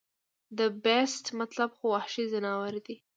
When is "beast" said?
0.83-1.25